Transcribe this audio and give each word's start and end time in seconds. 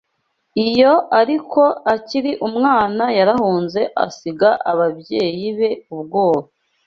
Iyo 0.67 0.93
ariko 1.19 1.61
akiri 1.93 2.31
umwana 2.47 3.03
Yarahunze 3.19 3.81
Asiga 4.05 4.49
ababyeyi 4.71 5.47
be 5.57 5.69
ubwoba 5.95 6.47